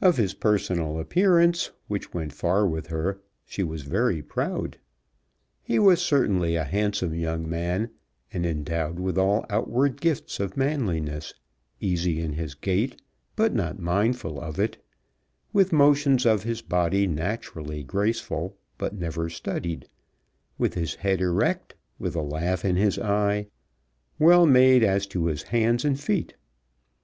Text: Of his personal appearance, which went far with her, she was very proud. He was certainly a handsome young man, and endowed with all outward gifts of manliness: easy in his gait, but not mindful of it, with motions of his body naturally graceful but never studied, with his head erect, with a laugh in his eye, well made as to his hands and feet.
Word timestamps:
Of 0.00 0.18
his 0.18 0.34
personal 0.34 1.00
appearance, 1.00 1.72
which 1.88 2.14
went 2.14 2.32
far 2.32 2.64
with 2.64 2.86
her, 2.86 3.20
she 3.44 3.64
was 3.64 3.82
very 3.82 4.22
proud. 4.22 4.78
He 5.64 5.80
was 5.80 6.00
certainly 6.00 6.54
a 6.54 6.62
handsome 6.62 7.12
young 7.12 7.50
man, 7.50 7.90
and 8.32 8.46
endowed 8.46 9.00
with 9.00 9.18
all 9.18 9.44
outward 9.50 10.00
gifts 10.00 10.38
of 10.38 10.56
manliness: 10.56 11.34
easy 11.80 12.20
in 12.20 12.34
his 12.34 12.54
gait, 12.54 13.02
but 13.34 13.52
not 13.52 13.80
mindful 13.80 14.40
of 14.40 14.60
it, 14.60 14.78
with 15.52 15.72
motions 15.72 16.24
of 16.24 16.44
his 16.44 16.62
body 16.62 17.08
naturally 17.08 17.82
graceful 17.82 18.56
but 18.78 18.94
never 18.96 19.28
studied, 19.28 19.88
with 20.56 20.74
his 20.74 20.94
head 20.94 21.20
erect, 21.20 21.74
with 21.98 22.14
a 22.14 22.22
laugh 22.22 22.64
in 22.64 22.76
his 22.76 22.96
eye, 22.96 23.48
well 24.20 24.46
made 24.46 24.84
as 24.84 25.04
to 25.08 25.26
his 25.26 25.42
hands 25.42 25.84
and 25.84 25.98
feet. 25.98 26.34